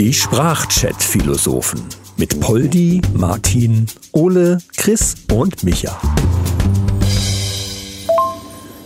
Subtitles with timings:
[0.00, 1.82] Die Sprachchat-Philosophen
[2.16, 6.00] mit Poldi, Martin, Ole, Chris und Micha.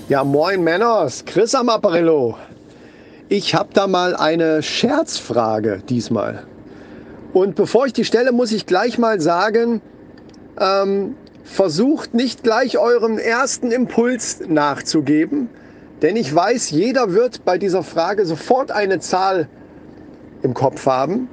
[0.08, 2.38] Ja, moin Männers, Chris am Apparillo.
[3.28, 6.46] Ich habe da mal eine Scherzfrage diesmal.
[7.32, 9.82] Und bevor ich die stelle, muss ich gleich mal sagen,
[10.58, 15.50] ähm, versucht nicht gleich eurem ersten Impuls nachzugeben,
[16.02, 19.48] denn ich weiß, jeder wird bei dieser Frage sofort eine Zahl
[20.42, 21.28] im Kopf haben.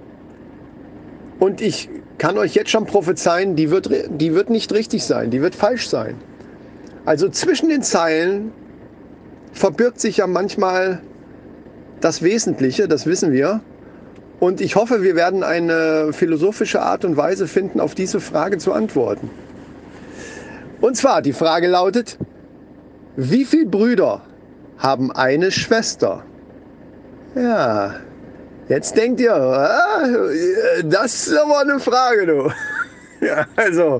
[1.39, 1.89] Und ich
[2.19, 5.89] kann euch jetzt schon prophezeien, die wird, die wird nicht richtig sein, die wird falsch
[5.89, 6.15] sein.
[7.05, 8.51] Also zwischen den Zeilen
[9.51, 11.01] verbirgt sich ja manchmal
[12.01, 13.61] das Wesentliche, das wissen wir.
[14.39, 18.71] Und ich hoffe, wir werden eine philosophische Art und Weise finden, auf diese Frage zu
[18.71, 19.29] antworten.
[20.79, 22.17] Und zwar, die Frage lautet,
[23.17, 24.21] wie viele Brüder
[24.79, 26.23] haben eine Schwester?
[27.35, 27.95] Ja,
[28.67, 30.07] jetzt denkt ihr, ah,
[30.83, 32.51] das ist aber eine Frage, du.
[33.21, 33.99] Ja, also,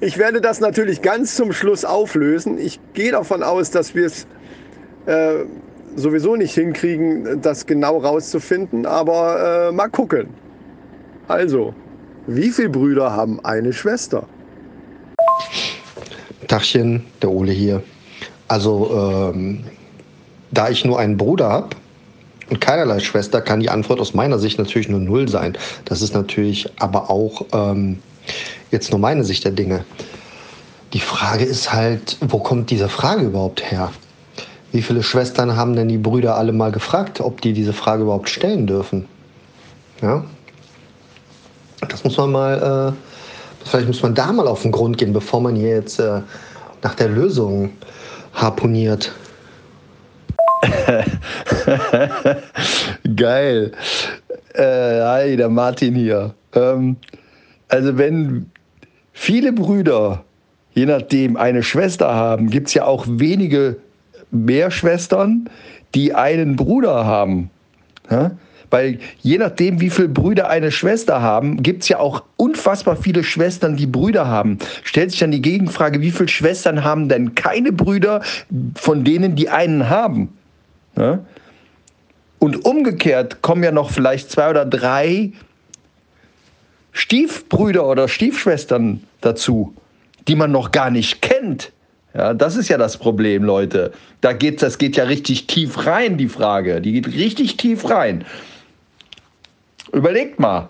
[0.00, 2.58] ich werde das natürlich ganz zum Schluss auflösen.
[2.58, 4.26] Ich gehe davon aus, dass wir es
[5.06, 5.46] äh,
[5.96, 10.28] sowieso nicht hinkriegen, das genau rauszufinden, aber äh, mal gucken.
[11.28, 11.72] Also,
[12.26, 14.26] wie viele Brüder haben eine Schwester?
[16.48, 17.82] Tachchen, der Ole hier.
[18.48, 19.64] Also, ähm,
[20.52, 21.70] da ich nur einen Bruder habe
[22.50, 25.56] und keinerlei Schwester, kann die Antwort aus meiner Sicht natürlich nur null sein.
[25.84, 27.98] Das ist natürlich aber auch ähm,
[28.70, 29.84] jetzt nur meine Sicht der Dinge.
[30.92, 33.90] Die Frage ist halt, wo kommt diese Frage überhaupt her?
[34.72, 38.28] Wie viele Schwestern haben denn die Brüder alle mal gefragt, ob die diese Frage überhaupt
[38.28, 39.06] stellen dürfen?
[40.02, 40.24] Ja?
[41.88, 45.40] Das muss man mal, äh, vielleicht muss man da mal auf den Grund gehen, bevor
[45.40, 46.20] man hier jetzt äh,
[46.82, 47.70] nach der Lösung
[48.34, 49.12] harponiert.
[53.16, 53.72] Geil.
[54.54, 56.34] Äh, hi, der Martin hier.
[56.54, 56.96] Ähm,
[57.68, 58.50] also wenn
[59.12, 60.24] viele Brüder,
[60.74, 63.76] je nachdem, eine Schwester haben, gibt es ja auch wenige
[64.30, 65.48] mehr Schwestern,
[65.94, 67.50] die einen Bruder haben.
[68.10, 68.32] Ja?
[68.70, 73.22] Weil je nachdem, wie viele Brüder eine Schwester haben, gibt es ja auch unfassbar viele
[73.22, 74.58] Schwestern, die Brüder haben.
[74.82, 78.22] Stellt sich dann die Gegenfrage, wie viele Schwestern haben denn keine Brüder
[78.74, 80.30] von denen, die einen haben?
[80.96, 81.20] Ja?
[82.38, 85.32] Und umgekehrt kommen ja noch vielleicht zwei oder drei
[86.92, 89.74] Stiefbrüder oder Stiefschwestern dazu,
[90.28, 91.72] die man noch gar nicht kennt.
[92.14, 93.92] Ja, das ist ja das Problem, Leute.
[94.20, 96.80] Da geht, das geht ja richtig tief rein, die Frage.
[96.80, 98.24] Die geht richtig tief rein.
[99.92, 100.68] Überlegt mal.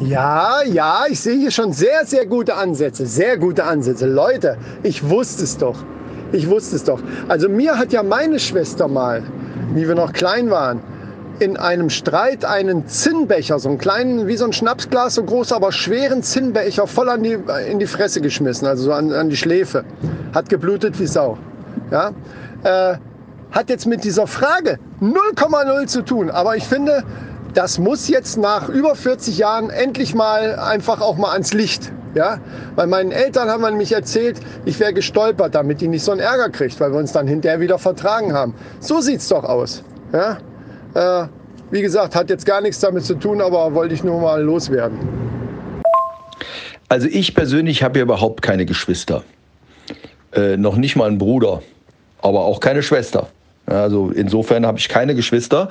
[0.00, 3.06] Ja, ja, ich sehe hier schon sehr, sehr gute Ansätze.
[3.06, 4.06] Sehr gute Ansätze.
[4.06, 5.84] Leute, ich wusste es doch.
[6.32, 7.00] Ich wusste es doch.
[7.28, 9.22] Also mir hat ja meine Schwester mal,
[9.74, 10.80] wie wir noch klein waren,
[11.40, 15.72] in einem Streit einen Zinnbecher, so einen kleinen, wie so ein Schnapsglas, so groß, aber
[15.72, 19.84] schweren Zinnbecher voll an die, in die Fresse geschmissen, also so an, an die Schläfe.
[20.34, 21.38] Hat geblutet wie Sau.
[21.90, 22.12] Ja?
[22.62, 22.98] Äh,
[23.50, 26.30] hat jetzt mit dieser Frage 0,0 zu tun.
[26.30, 27.02] Aber ich finde,
[27.54, 31.92] das muss jetzt nach über 40 Jahren endlich mal einfach auch mal ans Licht.
[32.14, 32.38] Ja?
[32.76, 36.20] Bei meinen Eltern haben wir nämlich erzählt, ich wäre gestolpert, damit die nicht so einen
[36.20, 38.54] Ärger kriegt, weil wir uns dann hinterher wieder vertragen haben.
[38.80, 39.82] So sieht's doch aus.
[40.12, 40.38] Ja?
[40.94, 41.28] Äh,
[41.70, 44.98] wie gesagt, hat jetzt gar nichts damit zu tun, aber wollte ich nur mal loswerden.
[46.88, 49.22] Also ich persönlich habe ja überhaupt keine Geschwister.
[50.32, 51.62] Äh, noch nicht mal einen Bruder,
[52.22, 53.28] aber auch keine Schwester.
[53.66, 55.68] Also insofern habe ich keine Geschwister,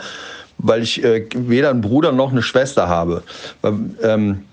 [0.60, 3.24] weil ich äh, weder einen Bruder noch eine Schwester habe.
[4.04, 4.44] Ähm,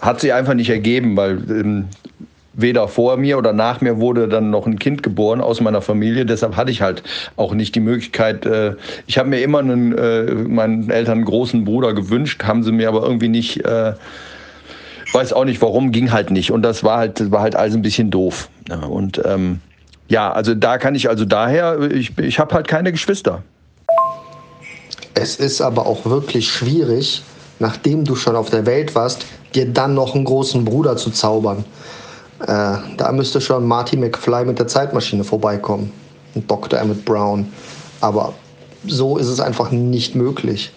[0.00, 1.88] hat sich einfach nicht ergeben, weil ähm,
[2.52, 6.26] weder vor mir oder nach mir wurde dann noch ein Kind geboren aus meiner Familie.
[6.26, 7.02] Deshalb hatte ich halt
[7.36, 8.44] auch nicht die Möglichkeit.
[8.44, 8.74] Äh,
[9.06, 12.88] ich habe mir immer einen, äh, meinen Eltern einen großen Bruder gewünscht, haben sie mir
[12.88, 13.64] aber irgendwie nicht.
[13.64, 13.94] Äh,
[15.12, 16.52] weiß auch nicht warum, ging halt nicht.
[16.52, 18.48] Und das war halt, das war halt alles ein bisschen doof.
[18.88, 19.60] Und ähm,
[20.08, 23.42] ja, also da kann ich also daher, ich, ich habe halt keine Geschwister.
[25.20, 27.22] Es ist aber auch wirklich schwierig,
[27.58, 31.62] nachdem du schon auf der Welt warst, dir dann noch einen großen Bruder zu zaubern.
[32.40, 35.92] Äh, da müsste schon Marty McFly mit der Zeitmaschine vorbeikommen.
[36.34, 36.78] Und Dr.
[36.78, 37.52] Emmett Brown.
[38.00, 38.32] Aber
[38.86, 40.72] so ist es einfach nicht möglich.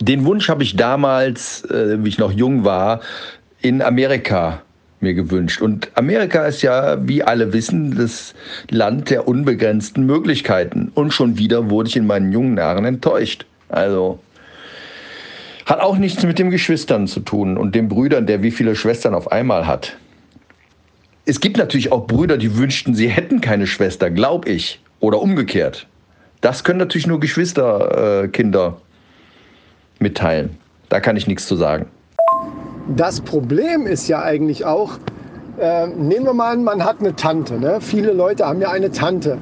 [0.00, 3.00] Den Wunsch habe ich damals, äh, wie ich noch jung war,
[3.60, 4.62] in Amerika
[5.04, 5.62] mir gewünscht.
[5.62, 8.34] Und Amerika ist ja, wie alle wissen, das
[8.70, 10.90] Land der unbegrenzten Möglichkeiten.
[10.94, 13.46] Und schon wieder wurde ich in meinen jungen Jahren enttäuscht.
[13.68, 14.18] Also
[15.66, 19.14] hat auch nichts mit den Geschwistern zu tun und den Brüdern, der wie viele Schwestern
[19.14, 19.96] auf einmal hat
[21.26, 24.80] es gibt natürlich auch Brüder, die wünschten, sie hätten keine Schwester, glaube ich.
[25.00, 25.86] Oder umgekehrt.
[26.40, 30.58] Das können natürlich nur Geschwisterkinder äh, mitteilen.
[30.88, 31.86] Da kann ich nichts zu sagen.
[32.88, 34.98] Das Problem ist ja eigentlich auch,
[35.58, 37.54] äh, nehmen wir mal an, man hat eine Tante.
[37.54, 37.78] Ne?
[37.80, 39.38] Viele Leute haben ja eine Tante.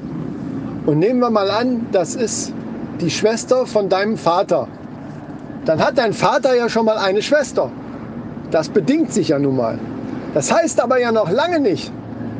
[0.85, 2.53] Und nehmen wir mal an, das ist
[3.01, 4.69] die Schwester von deinem Vater.
[5.65, 7.69] Dann hat dein Vater ja schon mal eine Schwester.
[8.49, 9.77] Das bedingt sich ja nun mal.
[10.33, 11.91] Das heißt aber ja noch lange nicht,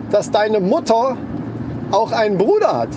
[0.10, 1.18] dass deine Mutter
[1.92, 2.90] auch einen Bruder hat.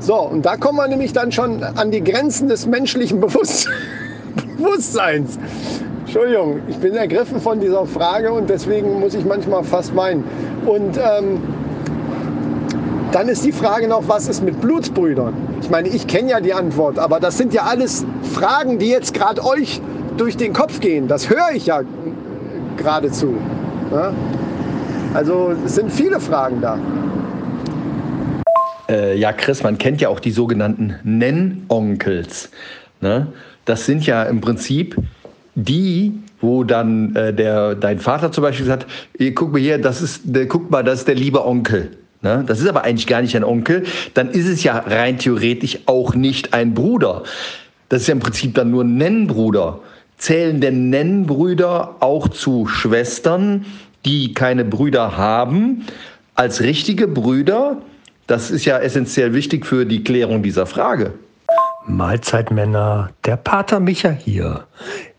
[0.00, 3.68] So, und da kommen wir nämlich dann schon an die Grenzen des menschlichen Bewusst
[4.56, 5.38] Bewusstseins.
[6.14, 10.22] Entschuldigung, ich bin ergriffen von dieser Frage und deswegen muss ich manchmal fast weinen.
[10.66, 11.40] Und ähm,
[13.12, 15.32] dann ist die Frage noch, was ist mit Blutsbrüdern?
[15.62, 18.04] Ich meine, ich kenne ja die Antwort, aber das sind ja alles
[18.34, 19.80] Fragen, die jetzt gerade euch
[20.18, 21.08] durch den Kopf gehen.
[21.08, 21.80] Das höre ich ja
[22.76, 23.34] geradezu.
[23.90, 24.12] Ja?
[25.14, 26.78] Also es sind viele Fragen da.
[28.90, 32.50] Äh, ja, Chris, man kennt ja auch die sogenannten Nennonkels.
[33.00, 33.28] Ne?
[33.64, 34.94] Das sind ja im Prinzip
[35.54, 38.86] die, wo dann äh, der, dein Vater zum Beispiel sagt,
[39.34, 41.90] guck mal hier, das ist, der, guck mal, das ist der liebe Onkel.
[42.22, 42.44] Ne?
[42.46, 43.84] Das ist aber eigentlich gar nicht ein Onkel.
[44.14, 47.24] Dann ist es ja rein theoretisch auch nicht ein Bruder.
[47.88, 49.80] Das ist ja im Prinzip dann nur ein Nennbruder.
[50.16, 53.66] Zählen denn Nennbrüder auch zu Schwestern,
[54.04, 55.84] die keine Brüder haben,
[56.34, 57.82] als richtige Brüder?
[58.28, 61.12] Das ist ja essentiell wichtig für die Klärung dieser Frage.
[61.86, 64.64] Mahlzeitmänner, der Pater Micha hier.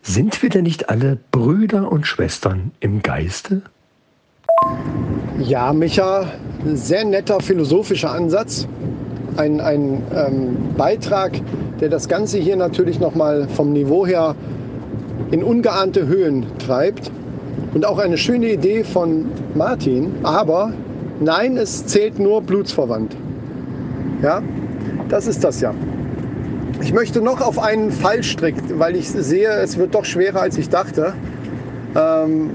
[0.02, 3.62] Sind wir denn nicht alle Brüder und Schwestern im Geiste?
[5.38, 6.26] Ja, Micha,
[6.72, 8.66] sehr netter philosophischer Ansatz.
[9.36, 11.32] Ein, ein ähm, Beitrag,
[11.80, 14.34] der das Ganze hier natürlich nochmal vom Niveau her
[15.30, 17.10] in ungeahnte Höhen treibt.
[17.74, 20.12] Und auch eine schöne Idee von Martin.
[20.22, 20.72] Aber
[21.20, 23.16] nein, es zählt nur blutsverwandt.
[24.22, 24.40] Ja,
[25.08, 25.74] das ist das ja.
[26.80, 30.68] Ich möchte noch auf einen Fallstrick, weil ich sehe, es wird doch schwerer, als ich
[30.68, 31.14] dachte.
[31.96, 32.50] Ähm,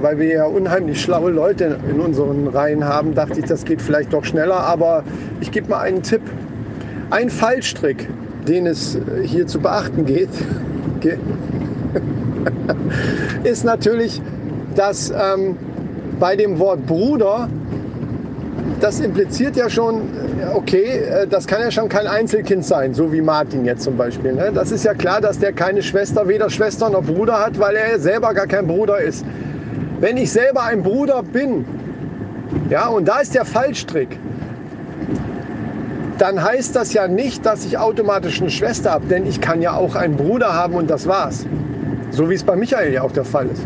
[0.00, 4.12] weil wir ja unheimlich schlaue Leute in unseren Reihen haben, dachte ich, das geht vielleicht
[4.12, 4.56] doch schneller.
[4.56, 5.04] Aber
[5.40, 6.22] ich gebe mal einen Tipp.
[7.10, 8.08] Ein Fallstrick,
[8.48, 10.30] den es hier zu beachten geht,
[13.44, 14.20] ist natürlich,
[14.74, 15.56] dass ähm,
[16.18, 17.48] bei dem Wort Bruder,
[18.82, 20.02] das impliziert ja schon,
[20.54, 24.32] okay, äh, das kann ja schon kein Einzelkind sein, so wie Martin jetzt zum Beispiel.
[24.32, 24.50] Ne?
[24.52, 27.98] Das ist ja klar, dass der keine Schwester, weder Schwester noch Bruder hat, weil er
[28.00, 29.24] selber gar kein Bruder ist.
[30.00, 31.64] Wenn ich selber ein Bruder bin,
[32.70, 34.18] ja, und da ist der Fallstrick,
[36.18, 39.74] dann heißt das ja nicht, dass ich automatisch eine Schwester habe, denn ich kann ja
[39.74, 41.46] auch einen Bruder haben und das war's.
[42.10, 43.62] So wie es bei Michael ja auch der Fall ist.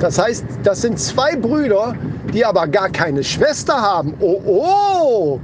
[0.00, 1.94] Das heißt, das sind zwei Brüder,
[2.32, 4.14] die aber gar keine Schwester haben.
[4.20, 5.40] Oh, oh,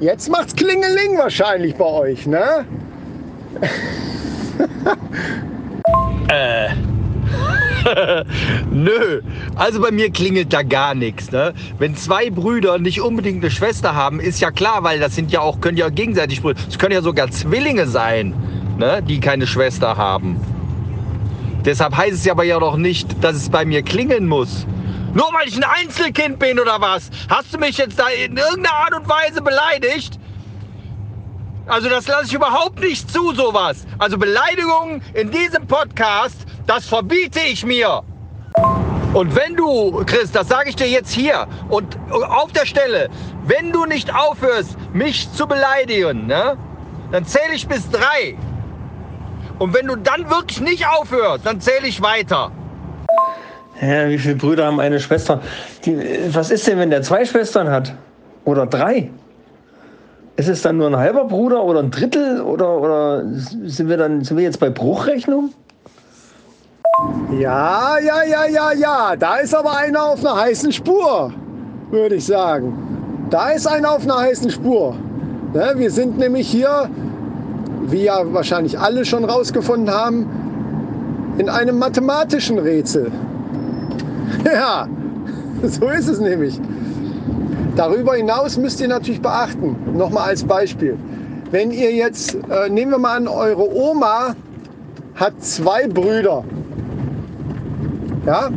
[0.00, 2.64] jetzt macht's Klingeling wahrscheinlich bei euch, ne?
[6.28, 6.68] äh.
[8.70, 9.20] Nö,
[9.54, 11.30] also bei mir klingelt da gar nichts.
[11.30, 11.54] Ne?
[11.78, 15.40] Wenn zwei Brüder nicht unbedingt eine Schwester haben, ist ja klar, weil das sind ja
[15.40, 16.60] auch, können ja gegenseitig Brüder.
[16.68, 18.34] Es können ja sogar Zwillinge sein,
[18.78, 19.02] ne?
[19.02, 20.36] die keine Schwester haben.
[21.64, 24.66] Deshalb heißt es ja aber ja doch nicht, dass es bei mir klingeln muss.
[25.14, 27.10] Nur weil ich ein Einzelkind bin oder was?
[27.28, 30.18] Hast du mich jetzt da in irgendeiner Art und Weise beleidigt?
[31.66, 33.86] Also das lasse ich überhaupt nicht zu, sowas.
[33.98, 36.36] Also Beleidigungen in diesem Podcast,
[36.66, 38.02] das verbiete ich mir.
[39.14, 43.08] Und wenn du, Chris, das sage ich dir jetzt hier und auf der Stelle,
[43.44, 46.56] wenn du nicht aufhörst, mich zu beleidigen, ne,
[47.10, 48.36] dann zähle ich bis drei.
[49.58, 52.52] Und wenn du dann wirklich nicht aufhörst, dann zähle ich weiter.
[53.80, 55.40] Ja, wie viele Brüder haben eine Schwester?
[55.84, 55.98] Die,
[56.32, 57.94] was ist denn, wenn der zwei Schwestern hat?
[58.44, 59.10] Oder drei?
[60.36, 62.40] Ist es dann nur ein halber Bruder oder ein Drittel?
[62.40, 63.24] Oder, oder
[63.64, 65.50] sind, wir dann, sind wir jetzt bei Bruchrechnung?
[67.38, 69.16] Ja, ja, ja, ja, ja.
[69.16, 71.32] Da ist aber einer auf einer heißen Spur,
[71.90, 73.26] würde ich sagen.
[73.30, 74.96] Da ist einer auf einer heißen Spur.
[75.52, 76.90] Ne, wir sind nämlich hier,
[77.86, 83.12] wie ja wahrscheinlich alle schon rausgefunden haben, in einem mathematischen Rätsel.
[84.44, 84.88] Ja,
[85.62, 86.60] so ist es nämlich.
[87.76, 90.96] Darüber hinaus müsst ihr natürlich beachten, nochmal als Beispiel,
[91.50, 94.34] wenn ihr jetzt, äh, nehmen wir mal an, eure Oma
[95.14, 96.44] hat zwei Brüder.
[98.26, 98.50] Ja?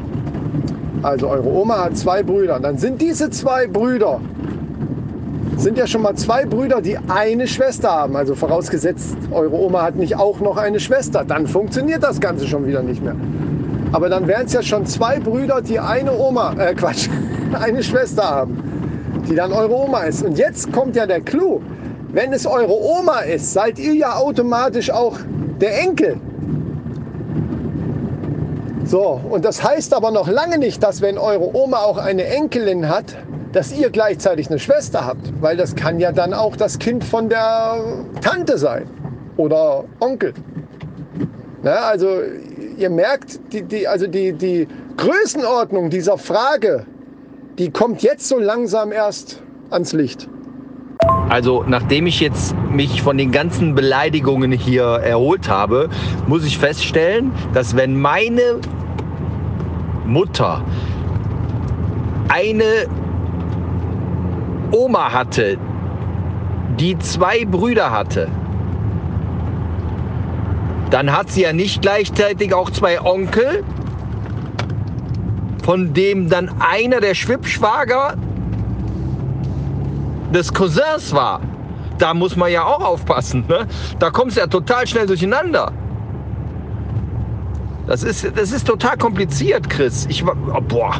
[1.01, 2.60] Also eure Oma hat zwei Brüder.
[2.60, 4.20] Dann sind diese zwei Brüder,
[5.58, 8.16] sind ja schon mal zwei Brüder, die eine Schwester haben.
[8.16, 11.24] Also vorausgesetzt, eure Oma hat nicht auch noch eine Schwester.
[11.24, 13.16] Dann funktioniert das Ganze schon wieder nicht mehr.
[13.91, 17.10] Aber dann wären es ja schon zwei Brüder, die eine Oma, äh Quatsch,
[17.53, 18.63] eine Schwester haben,
[19.29, 20.24] die dann eure Oma ist.
[20.24, 21.62] Und jetzt kommt ja der Clou.
[22.13, 25.17] wenn es eure Oma ist, seid ihr ja automatisch auch
[25.60, 26.17] der Enkel.
[28.83, 32.89] So, und das heißt aber noch lange nicht, dass wenn eure Oma auch eine Enkelin
[32.89, 33.15] hat,
[33.53, 35.31] dass ihr gleichzeitig eine Schwester habt.
[35.41, 37.77] Weil das kann ja dann auch das Kind von der
[38.21, 38.89] Tante sein
[39.38, 40.33] oder Onkel.
[41.63, 42.07] Na, also
[42.81, 46.85] ihr merkt, die, die, also die, die Größenordnung dieser Frage,
[47.57, 50.27] die kommt jetzt so langsam erst ans Licht.
[51.29, 55.89] Also nachdem ich jetzt mich von den ganzen Beleidigungen hier erholt habe,
[56.27, 58.59] muss ich feststellen, dass wenn meine
[60.05, 60.63] Mutter
[62.29, 62.85] eine
[64.71, 65.57] Oma hatte,
[66.79, 68.27] die zwei Brüder hatte,
[70.91, 73.63] dann hat sie ja nicht gleichzeitig auch zwei Onkel,
[75.63, 78.15] von dem dann einer der Schwippschwager
[80.33, 81.41] des Cousins war.
[81.98, 83.45] Da muss man ja auch aufpassen.
[83.48, 83.67] Ne?
[84.00, 85.71] Da kommst du ja total schnell durcheinander.
[87.88, 90.07] Das ist, das ist total kompliziert, Chris.
[90.10, 90.95] Ich, oh, boah.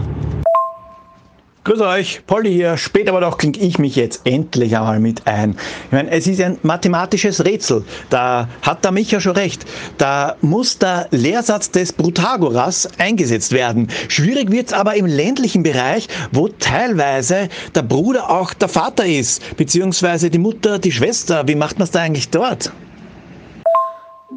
[1.64, 2.76] Grüß euch, Polly hier.
[2.76, 5.56] Spät aber doch klinge ich mich jetzt endlich einmal mit ein.
[5.86, 7.86] Ich meine, es ist ein mathematisches Rätsel.
[8.10, 9.64] Da hat der Micha schon recht.
[10.00, 13.90] Da muss der Lehrsatz des Protagoras eingesetzt werden.
[14.08, 20.32] Schwierig wird's aber im ländlichen Bereich, wo teilweise der Bruder auch der Vater ist, beziehungsweise
[20.32, 21.48] die Mutter die Schwester.
[21.48, 22.72] Wie macht man es da eigentlich dort?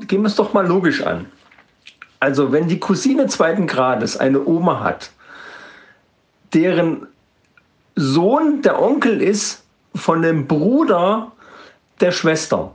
[0.08, 1.24] Gehen wir es doch mal logisch an.
[2.20, 5.10] Also, wenn die Cousine zweiten Grades eine Oma hat,
[6.52, 7.06] deren
[7.96, 11.32] Sohn der Onkel ist von dem Bruder
[12.00, 12.72] der Schwester,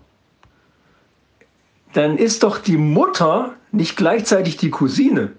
[1.94, 5.32] dann ist doch die Mutter nicht gleichzeitig die Cousine.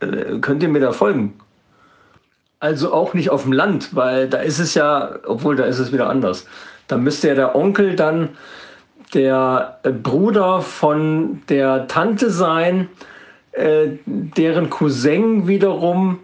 [0.00, 1.34] Äh, könnt ihr mir da folgen?
[2.60, 5.92] Also auch nicht auf dem Land, weil da ist es ja, obwohl da ist es
[5.92, 6.46] wieder anders.
[6.88, 8.30] Da müsste ja der Onkel dann
[9.12, 12.88] der äh, Bruder von der Tante sein,
[13.52, 16.18] äh, deren Cousin wiederum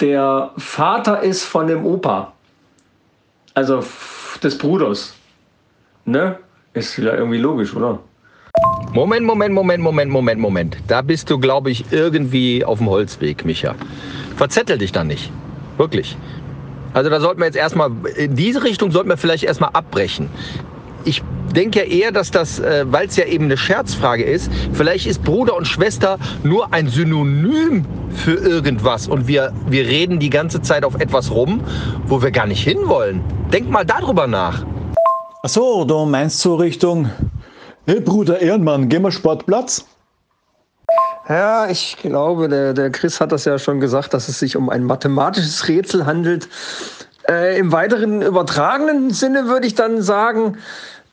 [0.00, 2.32] der Vater ist von dem Opa.
[3.54, 3.82] Also
[4.42, 5.14] des Bruders.
[6.04, 6.38] Ne?
[6.74, 7.98] Ist ja irgendwie logisch, oder?
[8.92, 10.76] Moment, Moment, Moment, Moment, Moment, Moment.
[10.86, 13.74] Da bist du, glaube ich, irgendwie auf dem Holzweg, Micha.
[14.36, 15.32] Verzettel dich da nicht.
[15.78, 16.16] Wirklich.
[16.94, 20.30] Also da sollten wir jetzt erstmal, in diese Richtung sollten wir vielleicht erstmal abbrechen.
[21.04, 21.22] Ich
[21.54, 25.22] denke ja eher, dass das, äh, weil es ja eben eine Scherzfrage ist, vielleicht ist
[25.22, 27.84] Bruder und Schwester nur ein Synonym
[28.16, 31.60] für irgendwas und wir, wir reden die ganze Zeit auf etwas rum,
[32.06, 33.22] wo wir gar nicht hinwollen.
[33.52, 34.64] Denk mal darüber nach.
[35.42, 37.10] Ach so, du meinst so Richtung,
[37.86, 39.86] hey Bruder Ehrenmann, gehen wir Sportplatz?
[41.28, 44.70] Ja, ich glaube, der, der Chris hat das ja schon gesagt, dass es sich um
[44.70, 46.48] ein mathematisches Rätsel handelt.
[47.28, 50.58] Äh, Im weiteren übertragenen Sinne würde ich dann sagen,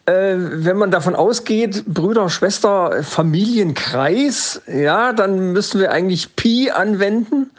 [0.05, 7.51] äh, wenn man davon ausgeht, Brüder, Schwester, Familienkreis, ja, dann müssen wir eigentlich Pi anwenden.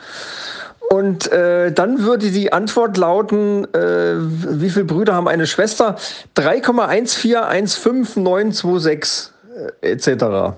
[0.91, 5.97] Und äh, dann würde die Antwort lauten, äh, wie viele Brüder haben eine Schwester?
[6.37, 9.31] 3,1415926
[9.81, 10.57] äh, etc.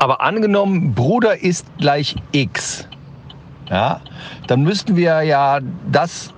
[0.00, 2.86] Aber angenommen, Bruder ist gleich x,
[3.70, 4.02] ja,
[4.46, 5.60] dann müssten wir ja
[5.90, 6.34] das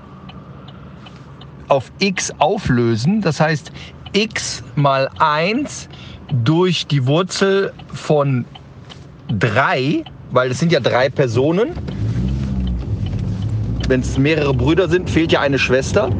[1.68, 3.20] auf x auflösen.
[3.20, 3.72] Das heißt,
[4.12, 5.88] x mal 1
[6.44, 8.44] durch die Wurzel von
[9.38, 11.70] 3, weil es sind ja drei Personen.
[13.88, 16.10] Wenn es mehrere Brüder sind, fehlt ja eine Schwester.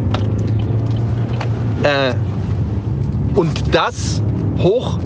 [1.82, 2.14] Äh,
[3.34, 4.22] und das
[4.58, 4.98] hoch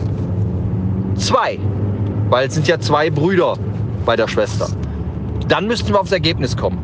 [1.16, 1.58] 2,
[2.30, 3.56] weil es sind ja zwei Brüder
[4.04, 4.68] bei der Schwester.
[5.48, 6.78] Dann müssten wir aufs Ergebnis kommen.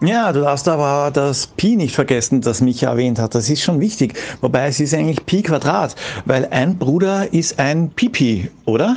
[0.00, 3.34] Ja, du darfst aber das Pi nicht vergessen, das Micha erwähnt hat.
[3.34, 4.14] Das ist schon wichtig.
[4.42, 8.96] Wobei es ist eigentlich Pi Quadrat, weil ein Bruder ist ein Pipi, oder?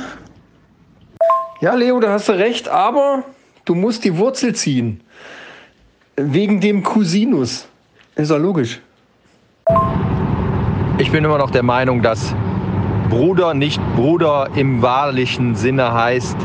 [1.62, 3.24] Ja, Leo, da hast du recht, aber
[3.64, 5.00] du musst die Wurzel ziehen.
[6.16, 7.66] Wegen dem Cosinus.
[8.16, 8.80] Ist ja logisch.
[10.98, 12.34] Ich bin immer noch der Meinung, dass
[13.08, 16.36] Bruder nicht Bruder im wahrlichen Sinne heißt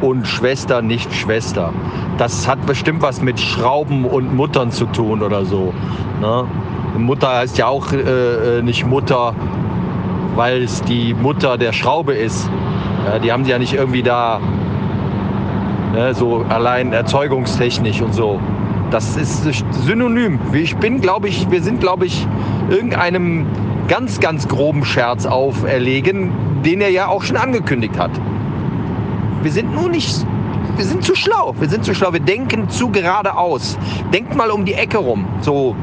[0.00, 1.72] und Schwester nicht Schwester
[2.18, 5.72] das hat bestimmt was mit Schrauben und Muttern zu tun oder so.
[6.20, 6.44] Ne?
[6.96, 9.34] Mutter heißt ja auch äh, äh nicht Mutter,
[10.36, 12.48] weil es die Mutter der Schraube ist.
[13.06, 14.40] Ja, die haben sie ja nicht irgendwie da
[15.92, 18.38] ne, so allein erzeugungstechnisch und so.
[18.90, 19.44] Das ist
[19.84, 20.38] synonym.
[20.52, 22.26] Ich bin, glaube ich, wir sind, glaube ich,
[22.70, 23.46] irgendeinem
[23.88, 26.30] ganz, ganz groben Scherz auferlegen,
[26.64, 28.12] den er ja auch schon angekündigt hat.
[29.44, 30.26] Wir sind nur nicht
[30.76, 31.54] wir sind zu schlau.
[31.60, 32.12] Wir sind zu schlau.
[32.12, 33.78] Wir denken zu geradeaus.
[34.12, 35.24] Denkt mal um die Ecke rum.
[35.40, 35.76] So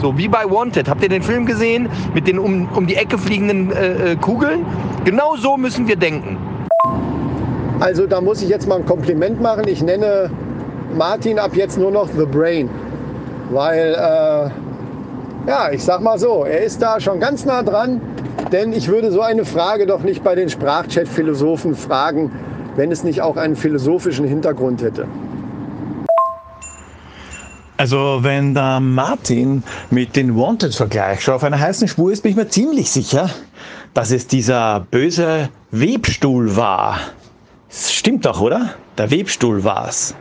[0.00, 0.88] So wie bei Wanted.
[0.88, 4.64] Habt ihr den Film gesehen mit den um, um die Ecke fliegenden äh, äh, Kugeln?
[5.04, 6.38] Genau so müssen wir denken.
[7.80, 9.64] Also da muss ich jetzt mal ein Kompliment machen.
[9.66, 10.30] Ich nenne
[10.96, 12.70] Martin ab jetzt nur noch The Brain.
[13.50, 18.00] Weil, äh, ja, ich sag mal so, er ist da schon ganz nah dran.
[18.52, 22.30] Denn ich würde so eine Frage doch nicht bei den Sprachchat-Philosophen fragen,
[22.78, 25.06] wenn es nicht auch einen philosophischen Hintergrund hätte.
[27.76, 32.36] Also wenn der Martin mit den Wanted-Vergleich schon auf einer heißen Spur ist, bin ich
[32.36, 33.30] mir ziemlich sicher,
[33.94, 36.98] dass es dieser böse Webstuhl war.
[37.68, 38.74] Das stimmt doch, oder?
[38.96, 40.14] Der Webstuhl war's.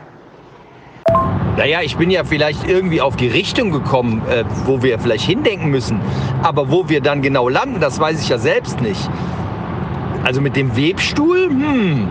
[1.57, 5.69] Naja, ich bin ja vielleicht irgendwie auf die Richtung gekommen, äh, wo wir vielleicht hindenken
[5.69, 5.99] müssen.
[6.41, 9.09] Aber wo wir dann genau landen, das weiß ich ja selbst nicht.
[10.23, 12.07] Also mit dem Webstuhl, hm,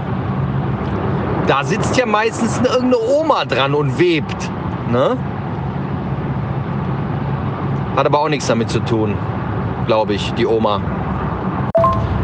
[1.47, 4.51] da sitzt ja meistens irgendeine Oma dran und webt.
[4.91, 5.17] Ne?
[7.97, 9.15] Hat aber auch nichts damit zu tun,
[9.87, 10.81] glaube ich, die Oma.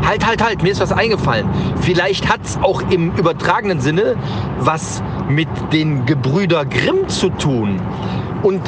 [0.05, 1.49] Halt, halt, halt, mir ist was eingefallen.
[1.81, 4.17] Vielleicht hat es auch im übertragenen Sinne
[4.59, 7.81] was mit den Gebrüder Grimm zu tun.
[8.43, 8.61] Und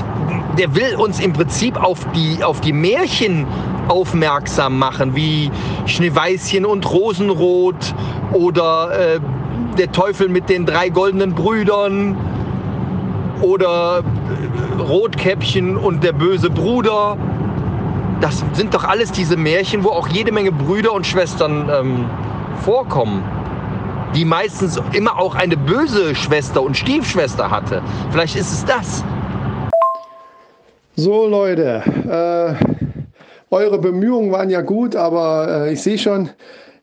[0.57, 3.47] der will uns im Prinzip auf die, auf die Märchen
[3.89, 5.51] aufmerksam machen, wie
[5.87, 7.95] Schneeweißchen und Rosenrot
[8.33, 9.21] oder äh,
[9.79, 12.17] der Teufel mit den drei goldenen Brüdern
[13.43, 14.03] oder
[14.79, 17.17] äh, Rotkäppchen und der böse Bruder.
[18.21, 22.05] Das sind doch alles diese Märchen, wo auch jede Menge Brüder und Schwestern ähm,
[22.63, 23.23] vorkommen.
[24.15, 27.83] Die meistens immer auch eine böse Schwester und Stiefschwester hatte.
[28.11, 29.05] Vielleicht ist es das.
[30.97, 32.75] So Leute, äh,
[33.51, 36.31] eure Bemühungen waren ja gut, aber äh, ich sehe schon,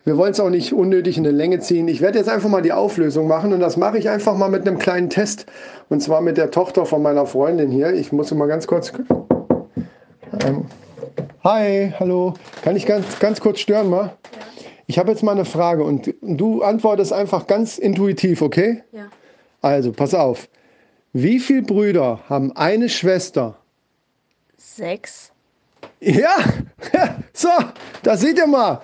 [0.03, 1.87] wir wollen es auch nicht unnötig in eine Länge ziehen.
[1.87, 4.67] Ich werde jetzt einfach mal die Auflösung machen und das mache ich einfach mal mit
[4.67, 5.45] einem kleinen Test.
[5.89, 7.93] Und zwar mit der Tochter von meiner Freundin hier.
[7.93, 8.91] Ich muss mal ganz kurz.
[10.45, 10.65] Ähm,
[11.43, 12.33] hi, hallo.
[12.63, 14.05] Kann ich ganz, ganz kurz stören mal?
[14.05, 14.11] Ja.
[14.87, 18.83] Ich habe jetzt mal eine Frage und du antwortest einfach ganz intuitiv, okay?
[18.91, 19.05] Ja.
[19.61, 20.49] Also, pass auf.
[21.13, 23.55] Wie viele Brüder haben eine Schwester?
[24.57, 25.31] Sechs.
[25.99, 26.37] Ja,
[27.33, 27.49] so,
[28.01, 28.81] da seht ihr mal.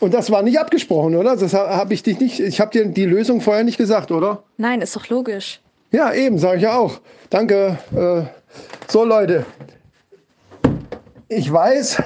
[0.00, 1.36] Und das war nicht abgesprochen, oder?
[1.36, 2.40] Das habe ich dich nicht.
[2.40, 4.42] Ich habe dir die Lösung vorher nicht gesagt, oder?
[4.56, 5.60] Nein, ist doch logisch.
[5.92, 7.00] Ja, eben, sage ich ja auch.
[7.28, 7.78] Danke.
[7.94, 8.22] Äh,
[8.88, 9.44] so, Leute.
[11.28, 12.02] Ich weiß,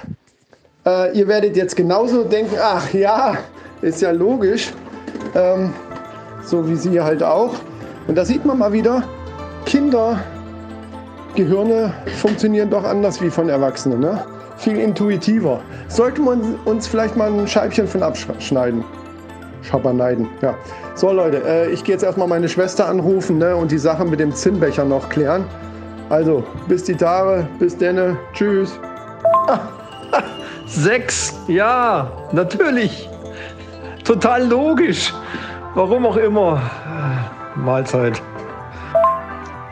[0.87, 3.39] äh, ihr werdet jetzt genauso denken, ach ja,
[3.81, 4.73] ist ja logisch.
[5.35, 5.73] Ähm,
[6.45, 7.55] so wie sie halt auch.
[8.07, 9.05] Und da sieht man mal wieder,
[9.65, 10.23] Kinder,
[11.35, 14.01] Gehirne funktionieren doch anders wie von Erwachsenen.
[14.01, 14.25] Ne?
[14.57, 15.61] Viel intuitiver.
[15.89, 18.85] Sollten wir uns vielleicht mal ein Scheibchen von abschneiden.
[19.63, 20.55] Schaberneiden, ja.
[20.95, 24.21] So Leute, äh, ich gehe jetzt erstmal meine Schwester anrufen ne, und die Sache mit
[24.21, 25.45] dem Zinnbecher noch klären.
[26.11, 28.79] Also, bis die Tage, bis denne, tschüss.
[30.67, 33.09] Sechs, ja, natürlich.
[34.05, 35.13] Total logisch.
[35.75, 36.61] Warum auch immer.
[37.57, 38.23] Mahlzeit.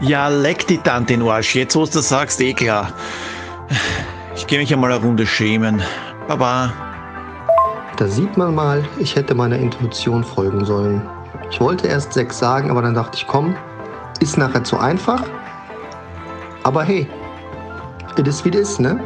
[0.01, 1.55] Ja, leck die Tante den Arsch.
[1.55, 2.93] Jetzt, wo du das sagst, eh klar.
[4.43, 5.81] Ich gehe mich einmal eine Runde schämen.
[6.27, 6.73] Baba.
[7.97, 11.01] Da sieht man mal, ich hätte meiner Intuition folgen sollen.
[11.53, 13.55] Ich wollte erst sechs sagen, aber dann dachte ich, komm,
[14.19, 15.23] ist nachher zu einfach.
[16.65, 17.07] Aber hey,
[18.19, 19.01] it is wie it is, ne?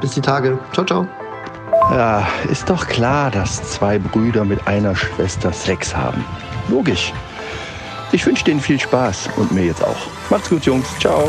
[0.00, 0.58] Bis die Tage.
[0.72, 1.06] Ciao, ciao.
[1.90, 6.24] Ja, ist doch klar, dass zwei Brüder mit einer Schwester Sex haben.
[6.70, 7.12] Logisch.
[8.12, 10.08] Ich wünsche denen viel Spaß und mir jetzt auch.
[10.30, 10.88] Macht's gut, Jungs.
[10.98, 11.28] Ciao.